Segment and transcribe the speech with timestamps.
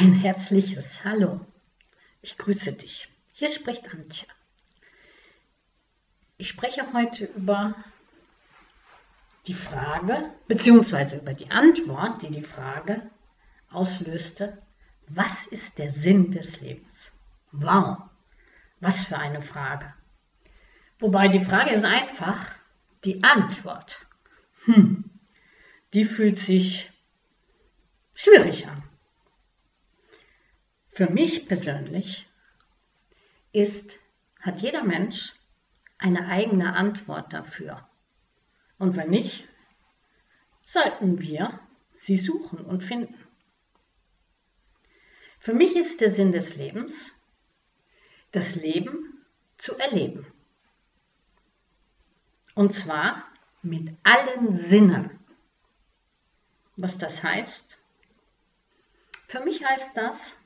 [0.00, 1.40] Ein herzliches Hallo.
[2.22, 3.08] Ich grüße dich.
[3.32, 4.28] Hier spricht Antje.
[6.36, 7.74] Ich spreche heute über
[9.48, 13.10] die Frage, beziehungsweise über die Antwort, die die Frage
[13.70, 14.62] auslöste,
[15.08, 17.10] was ist der Sinn des Lebens?
[17.50, 17.98] Wow,
[18.78, 19.92] was für eine Frage.
[21.00, 22.54] Wobei die Frage ist einfach,
[23.02, 24.06] die Antwort,
[24.66, 25.10] hm,
[25.92, 26.88] die fühlt sich
[28.14, 28.87] schwierig an.
[30.98, 32.26] Für mich persönlich
[33.52, 34.00] ist,
[34.40, 35.32] hat jeder Mensch
[35.96, 37.88] eine eigene Antwort dafür.
[38.78, 39.46] Und wenn nicht,
[40.64, 41.60] sollten wir
[41.94, 43.14] sie suchen und finden.
[45.38, 47.12] Für mich ist der Sinn des Lebens,
[48.32, 49.24] das Leben
[49.56, 50.26] zu erleben.
[52.56, 53.22] Und zwar
[53.62, 55.20] mit allen Sinnen.
[56.74, 57.78] Was das heißt?
[59.28, 60.36] Für mich heißt das,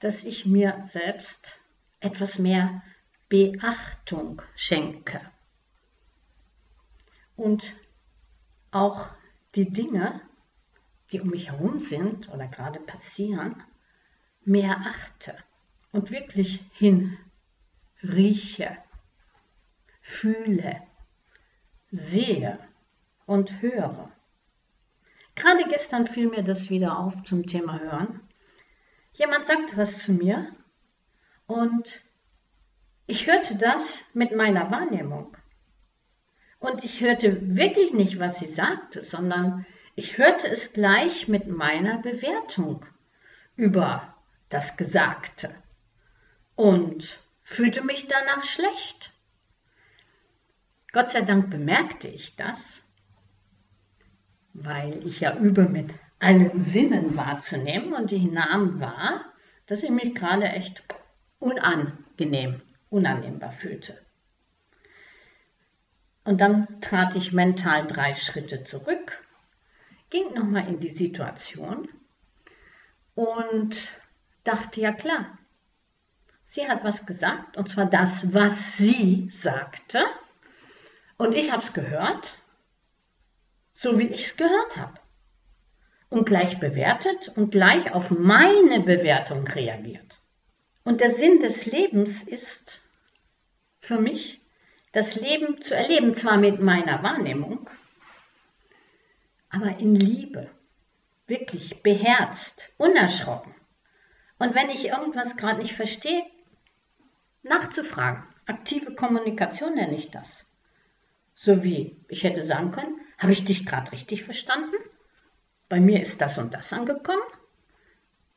[0.00, 1.58] dass ich mir selbst
[2.00, 2.82] etwas mehr
[3.28, 5.20] Beachtung schenke
[7.36, 7.72] und
[8.70, 9.08] auch
[9.54, 10.20] die Dinge,
[11.10, 13.62] die um mich herum sind oder gerade passieren,
[14.44, 15.36] mehr achte
[15.92, 17.16] und wirklich hin
[18.02, 18.76] rieche,
[20.00, 20.82] fühle,
[21.90, 22.58] sehe
[23.26, 24.10] und höre.
[25.34, 28.27] Gerade gestern fiel mir das wieder auf zum Thema Hören.
[29.18, 30.54] Jemand sagte was zu mir
[31.48, 32.00] und
[33.08, 35.36] ich hörte das mit meiner Wahrnehmung.
[36.60, 41.98] Und ich hörte wirklich nicht, was sie sagte, sondern ich hörte es gleich mit meiner
[41.98, 42.86] Bewertung
[43.56, 44.14] über
[44.50, 45.52] das Gesagte
[46.54, 49.12] und fühlte mich danach schlecht.
[50.92, 52.84] Gott sei Dank bemerkte ich das,
[54.52, 59.24] weil ich ja übe mit allen Sinnen wahrzunehmen und ich nahm wahr,
[59.66, 60.82] dass ich mich gerade echt
[61.38, 63.98] unangenehm, unannehmbar fühlte.
[66.24, 69.24] Und dann trat ich mental drei Schritte zurück,
[70.10, 71.88] ging nochmal in die Situation
[73.14, 73.90] und
[74.44, 75.38] dachte, ja klar,
[76.46, 80.04] sie hat was gesagt, und zwar das, was sie sagte.
[81.16, 82.34] Und ich habe es gehört,
[83.72, 84.98] so wie ich es gehört habe
[86.10, 90.18] und gleich bewertet und gleich auf meine Bewertung reagiert.
[90.84, 92.80] Und der Sinn des Lebens ist
[93.80, 94.40] für mich,
[94.92, 97.68] das Leben zu erleben, zwar mit meiner Wahrnehmung,
[99.50, 100.50] aber in Liebe,
[101.26, 103.54] wirklich beherzt, unerschrocken.
[104.38, 106.22] Und wenn ich irgendwas gerade nicht verstehe,
[107.42, 108.24] nachzufragen.
[108.46, 110.26] Aktive Kommunikation nenne ich das.
[111.34, 114.76] So wie ich hätte sagen können, habe ich dich gerade richtig verstanden?
[115.68, 117.22] Bei mir ist das und das angekommen,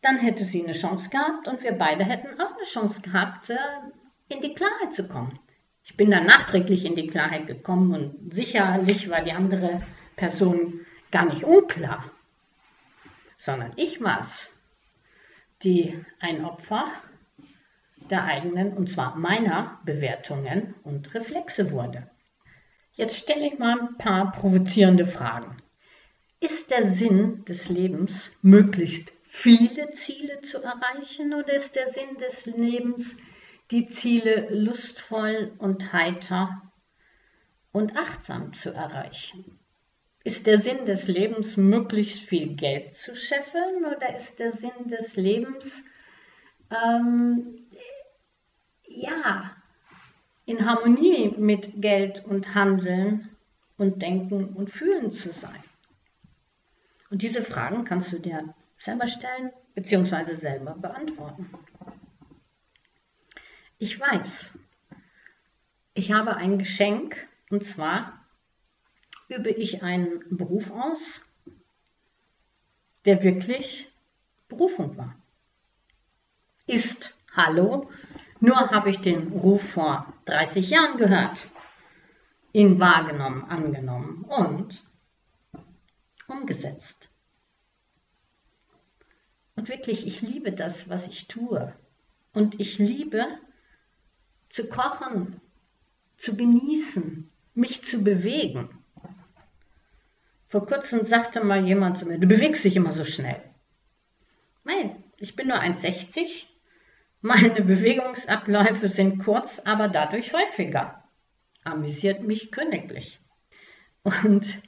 [0.00, 3.56] dann hätte sie eine Chance gehabt und wir beide hätten auch eine Chance gehabt, äh,
[4.28, 5.38] in die Klarheit zu kommen.
[5.84, 9.82] Ich bin dann nachträglich in die Klarheit gekommen und sicherlich war die andere
[10.16, 12.10] Person gar nicht unklar,
[13.36, 14.50] sondern ich war es,
[15.62, 16.84] die ein Opfer
[18.10, 22.10] der eigenen, und zwar meiner Bewertungen und Reflexe wurde.
[22.92, 25.56] Jetzt stelle ich mal ein paar provozierende Fragen.
[26.40, 32.46] Ist der Sinn des Lebens, möglichst viele Ziele zu erreichen oder ist der Sinn des
[32.46, 33.16] Lebens,
[33.72, 36.62] die Ziele lustvoll und heiter
[37.72, 39.58] und achtsam zu erreichen?
[40.22, 45.16] Ist der Sinn des Lebens, möglichst viel Geld zu scheffeln oder ist der Sinn des
[45.16, 45.82] Lebens,
[46.70, 47.66] ähm,
[48.86, 49.56] ja,
[50.46, 53.28] in Harmonie mit Geld und Handeln
[53.76, 55.64] und Denken und Fühlen zu sein?
[57.10, 60.34] Und diese Fragen kannst du dir selber stellen bzw.
[60.34, 61.50] selber beantworten.
[63.78, 64.52] Ich weiß,
[65.94, 68.24] ich habe ein Geschenk und zwar
[69.28, 71.20] übe ich einen Beruf aus,
[73.04, 73.90] der wirklich
[74.48, 75.14] Berufung war.
[76.66, 77.88] Ist, hallo,
[78.40, 81.48] nur habe ich den Ruf vor 30 Jahren gehört,
[82.52, 84.82] ihn wahrgenommen, angenommen und
[86.28, 87.08] umgesetzt.
[89.56, 91.74] Und wirklich, ich liebe das, was ich tue.
[92.32, 93.26] Und ich liebe
[94.48, 95.40] zu kochen,
[96.16, 98.68] zu genießen, mich zu bewegen.
[100.48, 103.42] Vor kurzem sagte mal jemand zu mir, du bewegst dich immer so schnell.
[104.64, 106.46] Nein, ich bin nur 1,60.
[107.20, 111.02] Meine Bewegungsabläufe sind kurz, aber dadurch häufiger.
[111.64, 113.20] Amüsiert mich königlich.
[114.04, 114.62] Und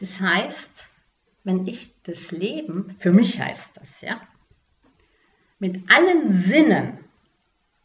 [0.00, 0.88] das heißt,
[1.44, 4.20] wenn ich das Leben, für mich heißt das, ja,
[5.58, 7.04] mit allen Sinnen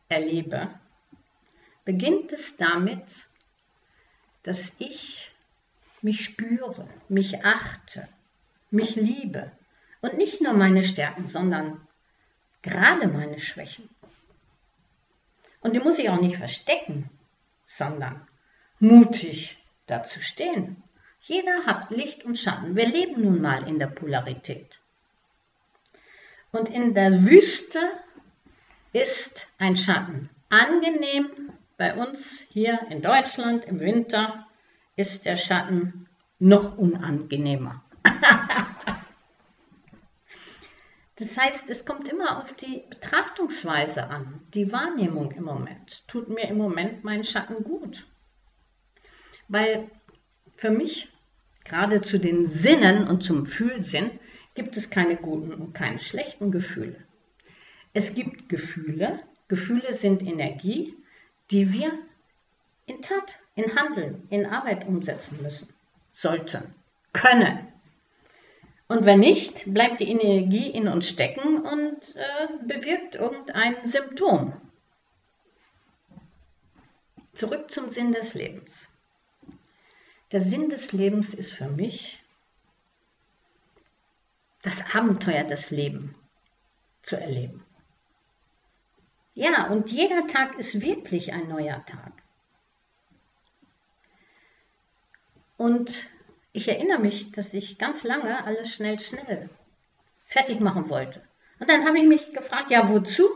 [0.07, 0.73] erlebe,
[1.83, 3.27] beginnt es damit,
[4.43, 5.31] dass ich
[6.01, 8.07] mich spüre, mich achte,
[8.71, 9.51] mich liebe
[10.01, 11.85] und nicht nur meine Stärken, sondern
[12.61, 13.89] gerade meine Schwächen.
[15.61, 17.09] Und die muss ich auch nicht verstecken,
[17.65, 18.27] sondern
[18.79, 19.57] mutig
[19.87, 20.83] dazu stehen.
[21.27, 22.75] Jeder hat Licht und Schatten.
[22.75, 24.79] Wir leben nun mal in der Polarität.
[26.51, 27.79] Und in der Wüste
[28.93, 31.51] ist ein Schatten angenehm.
[31.77, 34.45] Bei uns hier in Deutschland im Winter
[34.95, 36.07] ist der Schatten
[36.37, 37.83] noch unangenehmer.
[41.15, 46.03] das heißt, es kommt immer auf die Betrachtungsweise an, die Wahrnehmung im Moment.
[46.07, 48.05] Tut mir im Moment mein Schatten gut?
[49.47, 49.89] Weil
[50.57, 51.11] für mich,
[51.65, 54.11] gerade zu den Sinnen und zum Fühlsinn,
[54.53, 56.95] gibt es keine guten und keine schlechten Gefühle.
[57.93, 59.19] Es gibt Gefühle.
[59.47, 60.95] Gefühle sind Energie,
[61.51, 61.91] die wir
[62.85, 65.69] in Tat, in Handeln, in Arbeit umsetzen müssen,
[66.13, 66.73] sollten,
[67.13, 67.67] können.
[68.87, 74.53] Und wenn nicht, bleibt die Energie in uns stecken und äh, bewirkt irgendein Symptom.
[77.33, 78.71] Zurück zum Sinn des Lebens.
[80.35, 82.21] Der Sinn des Lebens ist für mich,
[84.63, 86.13] das Abenteuer des Lebens
[87.03, 87.65] zu erleben.
[89.33, 92.11] Ja, und jeder Tag ist wirklich ein neuer Tag.
[95.55, 96.03] Und
[96.51, 99.49] ich erinnere mich, dass ich ganz lange alles schnell, schnell
[100.25, 101.21] fertig machen wollte.
[101.59, 103.29] Und dann habe ich mich gefragt, ja, wozu?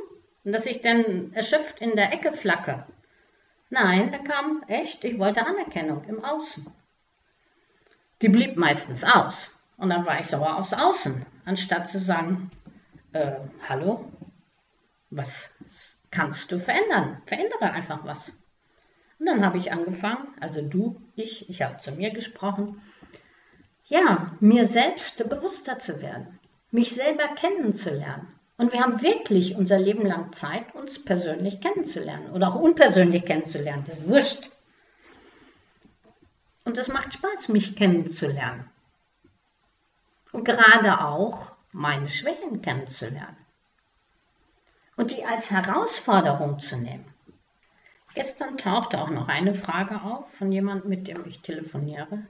[0.43, 2.85] Und dass ich dann erschöpft in der Ecke flacke.
[3.69, 6.67] Nein, da kam echt, ich wollte Anerkennung im Außen.
[8.21, 9.51] Die blieb meistens aus.
[9.77, 12.51] Und dann war ich sauer aufs Außen, anstatt zu sagen,
[13.13, 13.37] äh,
[13.67, 14.11] hallo,
[15.09, 15.49] was
[16.11, 17.21] kannst du verändern?
[17.25, 18.31] Verändere einfach was.
[19.19, 22.81] Und dann habe ich angefangen, also du, ich, ich habe zu mir gesprochen,
[23.85, 26.39] ja, mir selbst bewusster zu werden,
[26.71, 28.27] mich selber kennenzulernen.
[28.57, 33.85] Und wir haben wirklich unser Leben lang Zeit, uns persönlich kennenzulernen oder auch unpersönlich kennenzulernen.
[33.87, 34.49] Das ist wurscht.
[36.69, 38.69] Und es macht Spaß, mich kennenzulernen.
[40.31, 43.43] Und gerade auch meine Schwächen kennenzulernen.
[44.95, 47.11] Und die als Herausforderung zu nehmen.
[48.13, 52.27] Gestern tauchte auch noch eine Frage auf von jemandem, mit dem ich telefoniere.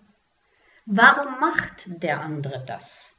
[0.86, 3.12] Warum macht der andere das?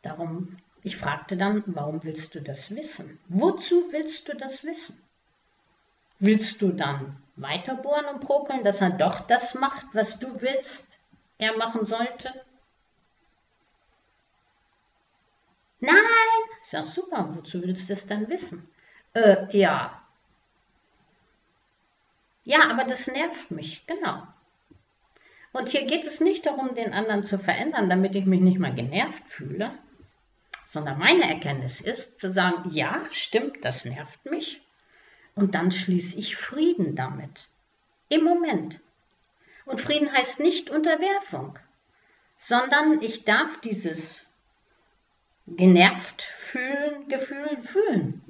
[0.00, 3.18] Darum, ich fragte dann, warum willst du das wissen?
[3.28, 4.98] Wozu willst du das wissen?
[6.18, 10.84] Willst du dann weiterbohren und prokeln, dass er doch das macht, was du willst,
[11.38, 12.32] er machen sollte?
[15.80, 15.96] Nein,
[16.62, 18.68] ich sag super, wozu willst du es dann wissen?
[19.12, 20.00] Äh, ja.
[22.44, 24.26] Ja, aber das nervt mich, genau.
[25.52, 28.74] Und hier geht es nicht darum, den anderen zu verändern, damit ich mich nicht mal
[28.74, 29.70] genervt fühle,
[30.66, 34.63] sondern meine Erkenntnis ist zu sagen, ja, stimmt, das nervt mich.
[35.34, 37.48] Und dann schließe ich Frieden damit.
[38.08, 38.80] Im Moment.
[39.64, 41.58] Und Frieden heißt nicht Unterwerfung,
[42.36, 44.24] sondern ich darf dieses
[45.46, 48.22] genervt fühlen, Gefühl fühlen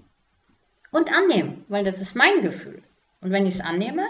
[0.90, 2.82] und annehmen, weil das ist mein Gefühl.
[3.20, 4.06] Und wenn ich es annehme,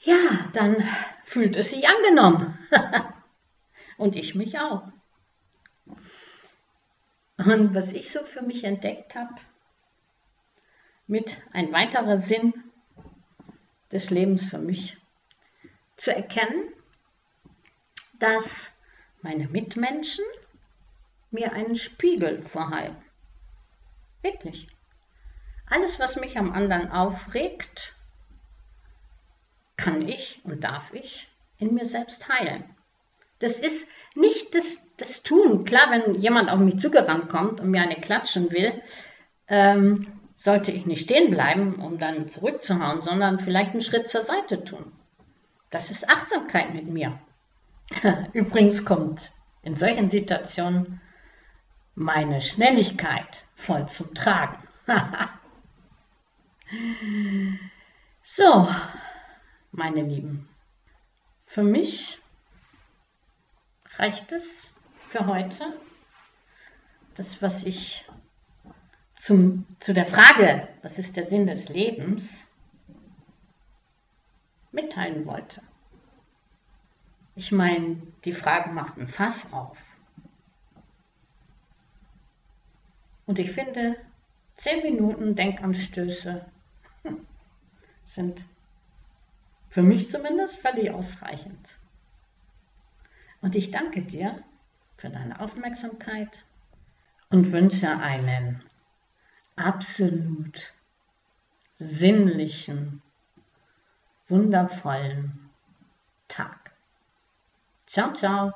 [0.00, 0.76] ja, dann
[1.24, 2.58] fühlt es sich angenommen.
[3.98, 4.82] und ich mich auch.
[7.38, 9.34] Und was ich so für mich entdeckt habe,
[11.06, 12.52] mit ein weiterer Sinn
[13.92, 14.96] des Lebens für mich,
[15.96, 16.72] zu erkennen,
[18.18, 18.70] dass
[19.22, 20.24] meine Mitmenschen
[21.30, 23.02] mir einen Spiegel vorhalten.
[24.22, 24.68] Wirklich.
[25.68, 27.94] Alles, was mich am anderen aufregt,
[29.76, 32.64] kann ich und darf ich in mir selbst heilen.
[33.38, 35.64] Das ist nicht das, das Tun.
[35.64, 38.80] Klar, wenn jemand auf mich zugerannt kommt und mir eine klatschen will,
[39.48, 44.62] ähm, sollte ich nicht stehen bleiben, um dann zurückzuhauen, sondern vielleicht einen Schritt zur Seite
[44.62, 44.92] tun.
[45.70, 47.18] Das ist Achtsamkeit mit mir.
[48.32, 51.00] Übrigens kommt in solchen Situationen
[51.94, 54.62] meine Schnelligkeit voll zum Tragen.
[58.22, 58.68] so,
[59.72, 60.48] meine Lieben,
[61.46, 62.20] für mich
[63.96, 64.70] reicht es
[65.08, 65.64] für heute.
[67.14, 68.04] Das, was ich
[69.16, 72.46] zum, zu der Frage, was ist der Sinn des Lebens,
[74.72, 75.62] mitteilen wollte.
[77.34, 79.78] Ich meine, die Frage macht ein Fass auf.
[83.26, 83.96] Und ich finde,
[84.56, 86.44] zehn Minuten Denkanstöße
[88.06, 88.44] sind
[89.68, 91.78] für mich zumindest völlig ausreichend.
[93.42, 94.42] Und ich danke dir
[94.96, 96.44] für deine Aufmerksamkeit
[97.28, 98.62] und wünsche einen
[99.56, 100.72] absolut
[101.78, 103.02] sinnlichen,
[104.28, 105.50] wundervollen
[106.28, 106.72] Tag.
[107.86, 108.52] Ciao, ciao.